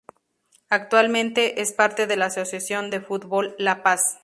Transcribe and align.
Actualmente 0.69 1.61
es 1.61 1.73
parte 1.73 2.07
de 2.07 2.17
la 2.17 2.25
asociación 2.25 2.89
de 2.89 3.01
fútbol 3.01 3.53
La 3.59 3.83
Paz. 3.83 4.17